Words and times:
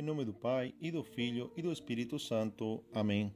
Em 0.00 0.02
nome 0.02 0.24
do 0.24 0.32
Pai, 0.32 0.72
e 0.80 0.90
do 0.90 1.02
Filho, 1.02 1.52
e 1.54 1.60
do 1.60 1.70
Espírito 1.70 2.18
Santo. 2.18 2.82
Amém. 2.90 3.30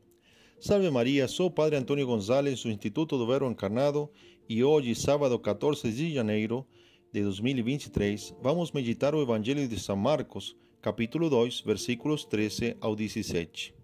Salve 0.58 0.90
Maria, 0.90 1.28
sou 1.28 1.48
o 1.48 1.50
Padre 1.50 1.76
Antônio 1.76 2.06
Gonzalez, 2.06 2.62
do 2.62 2.70
Instituto 2.70 3.18
do 3.18 3.26
Verbo 3.26 3.50
Encarnado, 3.50 4.08
e 4.48 4.64
hoje, 4.64 4.94
sábado 4.94 5.38
14 5.38 5.92
de 5.92 6.14
janeiro 6.14 6.66
de 7.12 7.22
2023, 7.22 8.34
vamos 8.40 8.72
meditar 8.72 9.14
o 9.14 9.20
Evangelho 9.20 9.68
de 9.68 9.78
São 9.78 9.94
Marcos, 9.94 10.56
capítulo 10.80 11.28
2, 11.28 11.60
versículos 11.60 12.24
13 12.24 12.78
ao 12.80 12.96
17. 12.96 13.74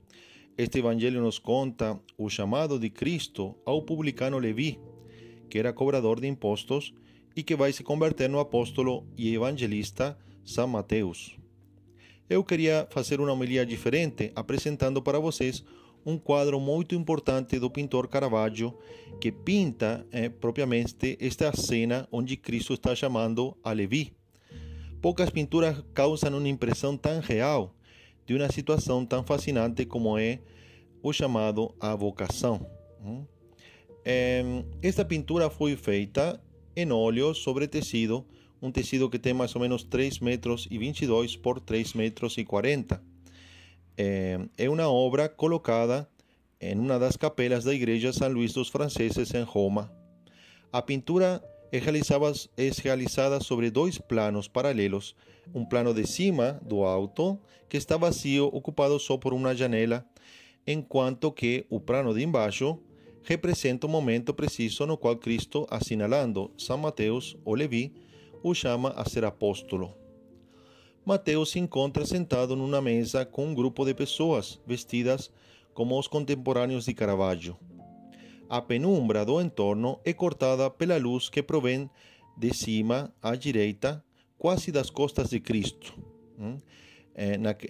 Este 0.57 0.79
Evangelho 0.79 1.21
nos 1.21 1.39
conta 1.39 2.01
o 2.17 2.31
chamado 2.31 2.79
de 2.79 2.89
Cristo 2.89 3.55
ao 3.67 3.83
publicano 3.83 4.39
Levi, 4.39 4.81
que 5.51 5.59
era 5.59 5.75
cobrador 5.75 6.19
de 6.19 6.29
impostos 6.29 6.95
e 7.37 7.43
que 7.43 7.55
vai 7.55 7.75
se 7.75 7.83
converter 7.83 8.31
no 8.31 8.39
apóstolo 8.41 9.07
e 9.19 9.35
evangelista 9.35 10.17
São 10.43 10.67
Mateus. 10.67 11.40
Eu 12.31 12.45
queria 12.45 12.87
fazer 12.91 13.21
uma 13.21 13.33
homilia 13.33 13.67
diferente, 13.67 14.31
apresentando 14.37 15.03
para 15.03 15.19
vocês 15.19 15.65
um 16.07 16.17
quadro 16.17 16.61
muito 16.61 16.95
importante 16.95 17.59
do 17.59 17.69
pintor 17.69 18.07
Caravaggio, 18.07 18.73
que 19.21 19.33
pinta 19.33 20.07
eh, 20.13 20.29
propriamente 20.29 21.19
esta 21.21 21.51
cena 21.53 22.07
onde 22.13 22.37
Cristo 22.37 22.75
está 22.75 22.95
chamando 22.95 23.57
a 23.65 23.73
Levi. 23.73 24.13
Poucas 25.03 25.29
pinturas 25.29 25.83
causam 25.93 26.39
uma 26.39 26.49
impressão 26.49 26.97
tão 26.97 27.19
real 27.19 27.75
de 28.25 28.37
uma 28.37 28.49
situação 28.49 29.05
tão 29.05 29.25
fascinante 29.25 29.85
como 29.85 30.17
é 30.17 30.39
o 31.03 31.13
chamado 31.13 31.75
a 31.81 31.97
vocação. 31.97 32.65
Esta 34.81 35.05
pintura 35.05 35.51
foi 35.51 35.75
feita 35.75 36.41
em 36.77 36.93
óleo 36.93 37.35
sobre 37.35 37.67
tecido, 37.67 38.25
um 38.63 38.71
tecido 38.71 39.09
que 39.09 39.19
tem 39.19 39.33
mais 39.33 39.55
ou 39.55 39.61
menos 39.61 39.83
3 39.85 40.19
metros 40.21 40.67
e 40.71 40.79
22 40.79 41.37
por 41.37 41.61
3 41.61 41.95
metros 41.95 42.37
e 42.39 42.45
40. 42.45 43.03
É 43.97 44.69
uma 44.69 44.91
obra 44.91 45.29
colocada 45.29 46.09
em 46.61 46.79
uma 46.79 46.99
das 46.99 47.17
capelas 47.17 47.65
da 47.65 47.75
igreja 47.75 48.13
São 48.13 48.29
Luís 48.29 48.53
dos 48.53 48.69
Franceses 48.69 49.33
em 49.35 49.43
Roma. 49.43 49.91
A 50.73 50.83
pintura 50.83 51.43
é 51.73 51.79
realizada, 51.79 52.33
é 52.57 52.71
realizada 52.83 53.41
sobre 53.41 53.71
dois 53.71 53.99
planos 53.99 54.47
paralelos, 54.47 55.15
um 55.55 55.65
plano 55.65 55.95
de 55.95 56.07
cima, 56.07 56.61
do 56.63 56.85
alto, 56.85 57.39
que 57.69 57.77
está 57.77 57.97
vazio, 57.97 58.47
ocupado 58.47 58.99
só 58.99 59.17
por 59.17 59.33
uma 59.33 59.55
janela, 59.55 60.05
enquanto 60.67 61.33
que 61.33 61.67
o 61.71 61.81
plano 61.81 62.13
de 62.15 62.23
embaixo 62.23 62.79
representa 63.23 63.87
o 63.87 63.91
momento 63.91 64.33
preciso 64.35 64.87
no 64.87 64.97
qual 64.97 65.17
Cristo, 65.17 65.67
assinalando 65.71 66.51
São 66.57 66.79
Mateus 66.79 67.37
ou 67.45 67.55
Levi, 67.55 67.93
o 68.43 68.55
chama 68.55 68.91
a 68.91 69.09
ser 69.09 69.25
apóstolo. 69.25 69.95
Mateus 71.05 71.51
se 71.51 71.59
encontra 71.59 72.05
sentado 72.05 72.55
numa 72.55 72.81
mesa 72.81 73.25
com 73.25 73.47
um 73.47 73.55
grupo 73.55 73.85
de 73.85 73.95
pessoas 73.95 74.61
vestidas 74.67 75.33
como 75.73 75.99
os 75.99 76.07
contemporâneos 76.07 76.85
de 76.85 76.95
Caravaggio. 76.95 77.57
A 78.49 78.61
penumbra 78.61 79.25
do 79.25 79.41
entorno 79.41 79.99
é 80.05 80.13
cortada 80.13 80.69
pela 80.69 80.99
luz 80.99 81.29
que 81.29 81.43
provém 81.43 81.89
de 82.37 82.55
cima 82.55 83.13
à 83.23 83.35
direita, 83.35 84.05
quase 84.37 84.73
das 84.73 84.91
costas 84.91 85.31
de 85.31 85.41
Cristo. 85.41 85.95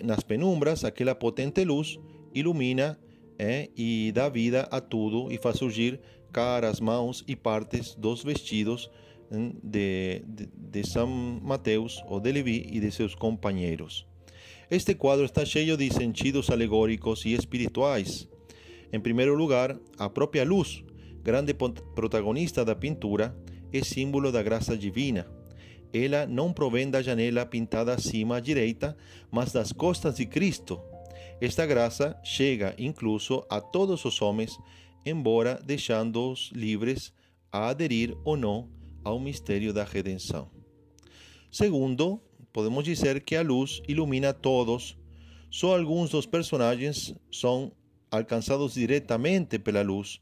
Nas 0.03 0.23
penumbras, 0.23 0.85
aquela 0.85 1.15
potente 1.15 1.65
luz 1.65 1.99
ilumina 2.35 2.99
é, 3.39 3.69
e 3.77 4.13
dá 4.13 4.29
vida 4.29 4.69
a 4.71 4.81
tudo 4.81 5.31
e 5.33 5.39
faz 5.39 5.57
surgir 5.57 6.01
caras, 6.33 6.81
mãos 6.81 7.25
e 7.27 7.35
partes 7.35 7.95
dos 7.95 8.23
vestidos 8.23 8.91
de, 9.31 10.23
de, 10.27 10.47
de 10.47 10.83
Mateus 11.43 12.03
ou 12.09 12.21
de 12.21 12.33
Levi 12.33 12.69
e 12.73 12.81
de 12.81 12.91
seus 12.91 13.15
companheiros. 13.15 14.07
Este 14.71 14.95
quadro 14.95 15.25
está 15.25 15.45
cheio 15.45 15.77
de 15.77 15.93
sentidos 15.93 16.51
alegóricos 16.51 17.25
e 17.25 17.33
espirituais. 17.33 18.29
Em 18.93 19.01
primeiro 19.01 19.35
lugar, 19.35 19.77
a 19.99 20.09
própria 20.09 20.45
luz, 20.45 20.85
grande 21.23 21.55
protagonista 21.55 22.65
da 22.65 22.75
pintura, 22.75 23.37
é 23.73 23.83
símbolo 23.85 24.33
da 24.33 24.43
graça 24.43 24.77
divina. 24.77 25.27
Ela 25.93 26.27
não 26.27 26.53
provém 26.53 26.89
da 26.89 27.03
janela 27.03 27.47
pintada 27.47 27.95
acima 27.95 28.37
à 28.37 28.41
direita, 28.41 28.97
mas 29.31 29.53
das 29.53 29.73
costas 29.73 30.17
de 30.17 30.27
Cristo, 30.27 30.81
esta 31.41 31.67
graça 31.67 32.17
chega 32.23 32.75
incluso 32.79 33.45
a 33.49 33.61
todos 33.61 34.05
os 34.05 34.21
homens, 34.23 34.57
embora 35.05 35.61
deixando-os 35.65 36.51
livres 36.55 37.13
a 37.51 37.69
aderir 37.69 38.17
ou 38.25 38.37
não 38.37 38.80
ao 39.05 39.19
mistério 39.19 39.73
da 39.73 39.85
redenção. 39.85 40.51
Segundo, 41.51 42.21
podemos 42.53 42.85
dizer 42.85 43.23
que 43.23 43.37
a 43.37 43.43
luz 43.43 43.83
ilumina 43.89 44.33
todos, 44.33 44.97
só 45.51 45.77
alguns 45.77 46.11
dos 46.11 46.27
personagens 46.27 47.15
são 47.31 47.73
alcançados 48.11 48.75
diretamente 48.75 49.59
pela 49.59 49.83
luz, 49.83 50.21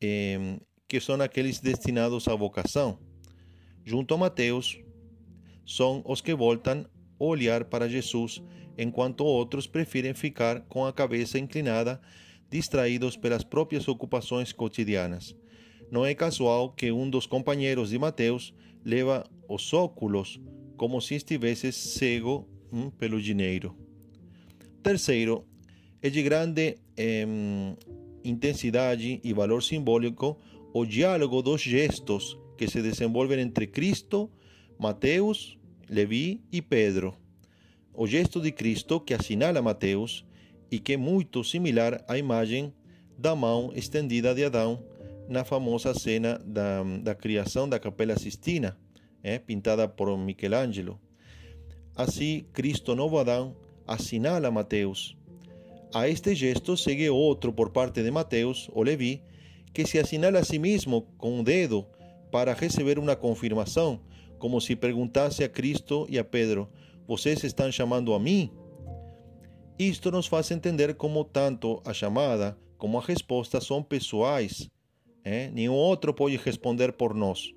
eh, 0.00 0.58
que 0.88 1.00
são 1.00 1.20
aqueles 1.20 1.60
destinados 1.60 2.26
à 2.28 2.34
vocação. 2.34 2.98
Junto 3.84 4.14
a 4.14 4.18
Mateus, 4.18 4.78
são 5.66 6.02
os 6.04 6.20
que 6.20 6.34
voltam 6.34 6.84
a 7.18 7.24
olhar 7.24 7.64
para 7.64 7.88
Jesus 7.88 8.42
enquanto 8.76 9.24
outros 9.24 9.66
preferem 9.66 10.14
ficar 10.14 10.62
com 10.62 10.86
a 10.86 10.92
cabeça 10.92 11.38
inclinada, 11.38 12.00
distraídos 12.50 13.16
pelas 13.16 13.44
próprias 13.44 13.86
ocupações 13.86 14.52
cotidianas. 14.52 15.36
Não 15.90 16.06
é 16.06 16.14
casual 16.14 16.70
que 16.70 16.92
um 16.92 17.08
dos 17.08 17.26
companheiros 17.26 17.90
de 17.90 17.98
Mateus 17.98 18.54
leva 18.84 19.24
os 19.48 19.72
óculos 19.72 20.40
como 20.76 21.00
se 21.00 21.16
estivesse 21.16 21.72
cego 21.72 22.48
hum, 22.72 22.90
pelo 22.90 23.20
dinheiro. 23.20 23.76
Terceiro, 24.82 25.44
é 26.00 26.08
de 26.08 26.22
grande 26.22 26.78
intensidade 28.24 29.20
e 29.22 29.32
valor 29.32 29.62
simbólico 29.62 30.38
o 30.72 30.86
diálogo 30.86 31.42
dos 31.42 31.60
gestos 31.60 32.38
que 32.56 32.68
se 32.68 32.80
desenvolvem 32.80 33.40
entre 33.40 33.66
Cristo, 33.66 34.30
Mateus, 34.78 35.58
Levi 35.88 36.40
e 36.52 36.62
Pedro 36.62 37.14
o 38.00 38.06
gesto 38.06 38.40
de 38.40 38.50
Cristo 38.50 39.00
que 39.00 39.14
assinala 39.14 39.60
Mateus 39.60 40.24
e 40.70 40.78
que 40.78 40.94
é 40.94 40.96
muito 40.96 41.42
similar 41.44 42.02
à 42.08 42.16
imagem 42.16 42.72
da 43.18 43.34
mão 43.34 43.72
estendida 43.74 44.34
de 44.34 44.44
Adão 44.44 44.82
na 45.30 45.44
famosa 45.44 45.94
cena 45.94 46.38
da, 46.44 46.82
da 47.02 47.14
criação 47.14 47.68
da 47.68 47.78
Capela 47.78 48.18
Sistina, 48.18 48.76
é, 49.22 49.38
pintada 49.38 49.88
por 49.88 50.18
Michelangelo. 50.18 51.00
Assim, 51.96 52.44
Cristo, 52.52 52.96
novo 52.96 53.16
Adão, 53.18 53.56
assinala 53.86 54.50
Mateus. 54.50 55.16
A 55.94 56.08
este 56.08 56.34
gesto 56.34 56.76
segue 56.76 57.08
outro 57.08 57.52
por 57.52 57.70
parte 57.70 58.02
de 58.02 58.10
Mateus, 58.10 58.68
o 58.72 58.82
Levi, 58.82 59.22
que 59.72 59.86
se 59.86 59.98
assinala 59.98 60.40
a 60.40 60.44
si 60.44 60.58
mesmo 60.58 61.02
com 61.16 61.38
um 61.38 61.44
dedo 61.44 61.86
para 62.32 62.52
receber 62.52 62.98
uma 62.98 63.14
confirmação, 63.14 64.00
como 64.38 64.60
se 64.60 64.74
perguntasse 64.74 65.44
a 65.44 65.48
Cristo 65.48 66.06
e 66.10 66.18
a 66.18 66.24
Pedro: 66.24 66.68
vocês 67.06 67.42
estão 67.44 67.70
chamando 67.70 68.12
a 68.14 68.18
mim? 68.18 68.50
Isto 69.78 70.10
nos 70.10 70.26
faz 70.26 70.50
entender 70.50 70.94
como 70.94 71.24
tanto 71.24 71.80
a 71.84 71.94
chamada 71.94 72.58
como 72.80 72.98
a 72.98 73.02
resposta 73.02 73.60
são 73.60 73.82
pessoais. 73.82 74.68
Eh? 75.24 75.50
Nenhum 75.52 75.74
outro 75.74 76.14
pode 76.14 76.36
responder 76.36 76.92
por 76.92 77.14
nós. 77.14 77.52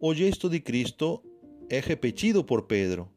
O 0.00 0.14
gesto 0.14 0.48
de 0.48 0.60
Cristo 0.60 1.22
é 1.68 1.80
repetido 1.80 2.44
por 2.44 2.62
Pedro, 2.62 3.08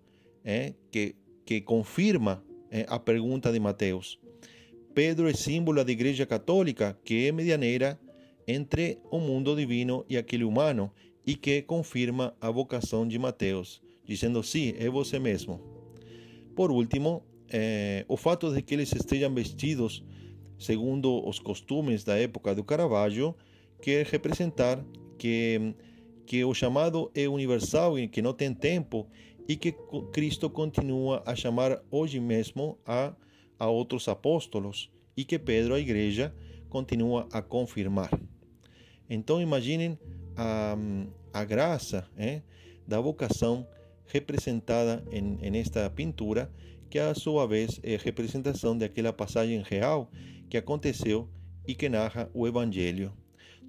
eh? 0.44 0.74
que, 0.92 1.16
que 1.46 1.62
confirma 1.62 2.44
eh, 2.72 2.86
a 2.88 3.00
pergunta 3.00 3.52
de 3.52 3.60
Mateus. 3.60 4.20
Pedro 4.94 5.28
é 5.28 5.34
símbolo 5.34 5.84
da 5.84 5.92
Igreja 5.92 6.26
Católica, 6.26 6.98
que 7.04 7.28
é 7.28 7.32
medianeira 7.32 8.00
entre 8.48 9.00
o 9.12 9.20
mundo 9.20 9.56
divino 9.56 10.06
e 10.10 10.18
aquele 10.18 10.44
humano 10.44 10.92
e 11.26 11.36
que 11.36 11.62
confirma 11.62 12.36
a 12.40 12.50
vocação 12.50 13.08
de 13.08 13.20
Mateus 13.20 13.82
dizendo 14.08 14.42
sim, 14.42 14.74
é 14.80 14.90
você 14.90 15.20
mesmo. 15.20 15.60
Por 16.56 16.72
último, 16.72 17.24
é, 17.50 18.06
o 18.08 18.16
fato 18.16 18.52
de 18.54 18.62
que 18.62 18.74
eles 18.74 18.92
estejam 18.96 19.34
vestidos 19.34 20.04
segundo 20.58 21.28
os 21.28 21.38
costumes 21.38 22.04
da 22.04 22.18
época 22.18 22.56
do 22.56 22.64
Caravaggio 22.64 23.36
quer 23.82 24.06
representar 24.06 24.84
que, 25.18 25.74
que 26.26 26.44
o 26.44 26.54
chamado 26.54 27.12
é 27.16 27.28
universal 27.28 27.98
e 27.98 28.08
que 28.08 28.22
não 28.22 28.34
tem 28.34 28.54
tempo 28.54 29.08
e 29.48 29.56
que 29.56 29.74
Cristo 30.12 30.50
continua 30.50 31.24
a 31.26 31.36
chamar 31.36 31.82
hoje 31.90 32.20
mesmo 32.20 32.78
a, 32.86 33.14
a 33.58 33.68
outros 33.68 34.08
apóstolos 34.08 34.90
e 35.16 35.24
que 35.24 35.40
Pedro, 35.40 35.74
a 35.74 35.80
igreja, 35.80 36.34
continua 36.70 37.28
a 37.32 37.42
confirmar. 37.42 38.12
Então 39.10 39.42
imaginem 39.42 39.98
a, 40.36 40.76
a 41.34 41.44
graça 41.46 42.08
é, 42.18 42.42
da 42.86 43.00
vocação 43.00 43.68
representada 44.06 45.04
en, 45.12 45.38
en 45.42 45.56
esta 45.56 45.90
pintura, 45.90 46.52
que 46.90 47.00
a 47.00 47.14
sua 47.14 47.46
vez 47.48 47.80
é 47.84 47.98
representação 47.98 48.78
daquela 48.78 49.12
passagem 49.12 49.62
real 49.62 50.10
que 50.50 50.58
aconteceu 50.58 51.30
e 51.68 51.76
que 51.76 51.90
narra 51.90 52.30
o 52.34 52.48
Evangelho. 52.48 53.12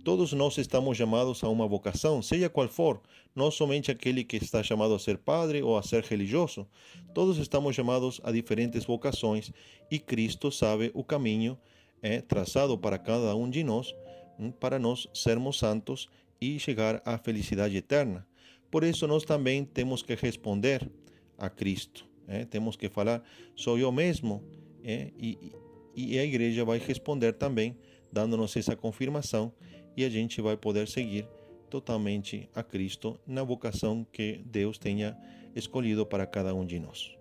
Todos 0.09 0.33
nós 0.33 0.57
estamos 0.57 0.97
chamados 0.97 1.45
a 1.45 1.51
uma 1.51 1.69
vocação, 1.69 2.23
seja 2.23 2.49
qual 2.49 2.67
for, 2.67 2.99
não 3.37 3.51
somente 3.51 3.91
aquele 3.91 4.25
que 4.25 4.39
está 4.39 4.63
chamado 4.63 4.95
a 4.95 4.99
ser 4.99 5.19
padre 5.19 5.63
ou 5.63 5.77
a 5.77 5.83
ser 5.83 6.03
religioso. 6.03 6.67
Todos 7.13 7.37
estamos 7.37 7.77
chamados 7.77 8.19
a 8.25 8.33
diferentes 8.33 8.87
vocações 8.87 9.53
e 9.91 9.99
Cristo 9.99 10.51
sabe 10.51 10.91
o 10.95 11.05
caminho 11.05 11.59
é, 12.01 12.23
traçado 12.23 12.79
para 12.79 12.97
cada 12.97 13.37
um 13.37 13.51
de 13.51 13.63
nós, 13.63 13.95
hum, 14.39 14.51
para 14.51 14.79
nós 14.79 15.07
sermos 15.13 15.59
santos 15.59 16.09
e 16.41 16.59
chegar 16.59 17.03
à 17.05 17.19
felicidade 17.19 17.77
eterna. 17.77 18.27
Por 18.71 18.85
isso, 18.85 19.07
nós 19.07 19.25
também 19.25 19.63
temos 19.63 20.01
que 20.01 20.15
responder 20.15 20.91
a 21.37 21.51
Cristo. 21.51 22.07
É, 22.27 22.47
temos 22.47 22.77
que 22.77 22.89
falar, 22.89 23.23
sou 23.55 23.79
eu 23.79 23.93
mesmo. 23.93 24.43
É, 24.83 25.11
e, 25.19 25.53
e 25.95 26.19
a 26.19 26.25
igreja 26.25 26.65
vai 26.65 26.79
responder 26.79 27.35
também, 27.35 27.77
dando-nos 28.13 28.57
essa 28.57 28.77
confirmação 28.77 29.53
e 29.97 30.05
a 30.05 30.09
gente 30.09 30.41
vai 30.41 30.57
poder 30.57 30.89
seguir 30.89 31.27
totalmente 31.69 32.49
a 32.55 32.63
Cristo 32.63 33.19
na 33.27 33.43
vocação 33.43 34.07
que 34.13 34.41
Deus 34.45 34.79
tenha 34.79 35.17
escolhido 35.55 36.07
para 36.07 36.27
cada 36.27 36.55
um 36.55 36.65
de 36.65 36.79
nós. 36.79 37.17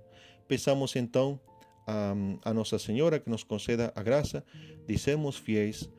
Peçamos 0.48 0.96
então 0.96 1.40
a, 1.86 2.14
a 2.44 2.54
Nossa 2.54 2.80
Senhora 2.80 3.20
que 3.20 3.30
nos 3.30 3.44
conceda 3.44 3.92
a 3.96 4.02
graça 4.02 4.44
de 4.86 4.98
sermos 4.98 5.36
fiéis 5.36 5.90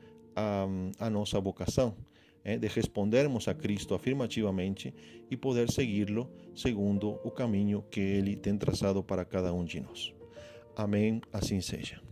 a 0.97 1.09
nossa 1.09 1.39
vocação, 1.39 1.95
é, 2.43 2.57
de 2.57 2.67
respondermos 2.67 3.47
a 3.47 3.53
Cristo 3.53 3.93
afirmativamente 3.93 4.93
e 5.29 5.35
poder 5.35 5.69
segui-lo 5.69 6.29
segundo 6.55 7.19
o 7.23 7.31
caminho 7.31 7.83
que 7.91 7.99
Ele 7.99 8.35
tem 8.35 8.57
traçado 8.57 9.03
para 9.03 9.25
cada 9.25 9.53
um 9.53 9.65
de 9.65 9.81
nós. 9.81 10.13
Amém, 10.75 11.21
assim 11.33 11.59
seja. 11.59 12.08